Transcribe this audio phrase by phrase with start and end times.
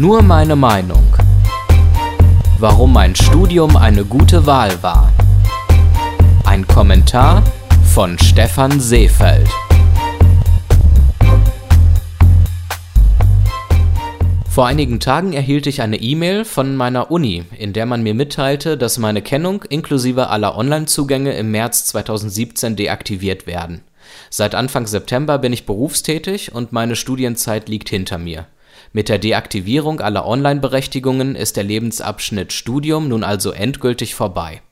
[0.00, 1.04] Nur meine Meinung.
[2.58, 5.12] Warum mein Studium eine gute Wahl war.
[6.46, 7.44] Ein Kommentar
[7.84, 9.46] von Stefan Seefeld.
[14.48, 18.78] Vor einigen Tagen erhielt ich eine E-Mail von meiner Uni, in der man mir mitteilte,
[18.78, 23.82] dass meine Kennung inklusive aller Online-Zugänge im März 2017 deaktiviert werden.
[24.30, 28.46] Seit Anfang September bin ich berufstätig und meine Studienzeit liegt hinter mir.
[28.92, 34.62] Mit der Deaktivierung aller Online-Berechtigungen ist der Lebensabschnitt Studium nun also endgültig vorbei.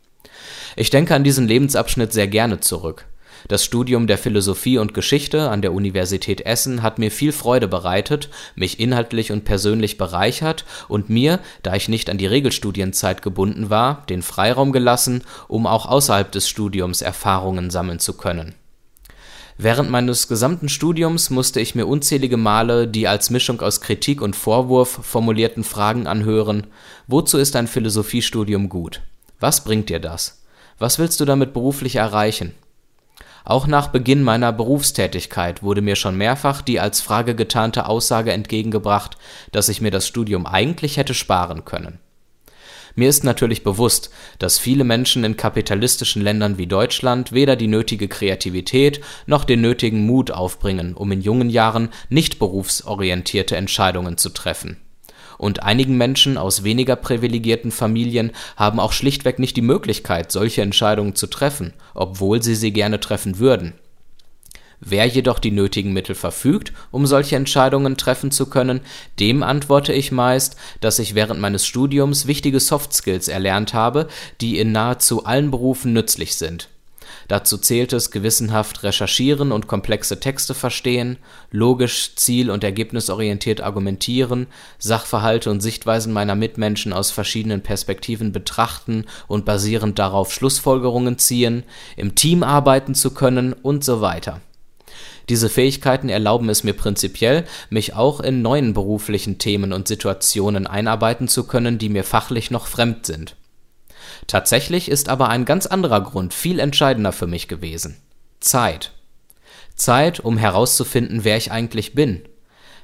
[0.75, 3.07] Ich denke an diesen Lebensabschnitt sehr gerne zurück.
[3.47, 8.29] Das Studium der Philosophie und Geschichte an der Universität Essen hat mir viel Freude bereitet,
[8.57, 14.05] mich inhaltlich und persönlich bereichert und mir, da ich nicht an die Regelstudienzeit gebunden war,
[14.09, 18.57] den Freiraum gelassen, um auch außerhalb des Studiums Erfahrungen sammeln zu können
[19.61, 24.37] Während meines gesamten Studiums musste ich mir unzählige Male die als Mischung aus Kritik und
[24.37, 26.69] Vorwurf formulierten Fragen anhören:
[27.09, 29.03] Wozu ist ein Philosophiestudium gut?
[29.41, 30.45] Was bringt dir das?
[30.79, 32.55] Was willst du damit beruflich erreichen?
[33.45, 39.19] Auch nach Beginn meiner Berufstätigkeit wurde mir schon mehrfach die als Frage getarnte Aussage entgegengebracht,
[39.51, 41.99] dass ich mir das Studium eigentlich hätte sparen können
[42.99, 44.11] mir ist natürlich bewusst,
[44.41, 50.05] dass viele Menschen in kapitalistischen Ländern wie Deutschland weder die nötige Kreativität noch den nötigen
[50.05, 54.79] Mut aufbringen, um in jungen Jahren nicht berufsorientierte Entscheidungen zu treffen.
[55.39, 61.15] Und einigen Menschen aus weniger privilegierten Familien haben auch schlichtweg nicht die Möglichkeit, solche Entscheidungen
[61.15, 63.75] zu treffen, obwohl sie sie gerne treffen würden
[64.81, 68.81] Wer jedoch die nötigen Mittel verfügt, um solche Entscheidungen treffen zu können,
[69.19, 74.07] dem antworte ich meist, dass ich während meines Studiums wichtige Soft Skills erlernt habe,
[74.41, 76.69] die in nahezu allen Berufen nützlich sind.
[77.27, 81.19] Dazu zählt es gewissenhaft recherchieren und komplexe Texte verstehen,
[81.51, 84.47] logisch, ziel und ergebnisorientiert argumentieren,
[84.79, 91.65] Sachverhalte und Sichtweisen meiner Mitmenschen aus verschiedenen Perspektiven betrachten und basierend darauf Schlussfolgerungen ziehen,
[91.97, 94.41] im Team arbeiten zu können und so weiter
[95.29, 101.29] diese Fähigkeiten erlauben es mir prinzipiell, mich auch in neuen beruflichen Themen und Situationen einarbeiten
[101.29, 103.37] zu können, die mir fachlich noch fremd sind.
[104.27, 107.97] Tatsächlich ist aber ein ganz anderer Grund viel entscheidender für mich gewesen.
[108.41, 108.93] Zeit.
[109.75, 112.23] Zeit, um herauszufinden, wer ich eigentlich bin.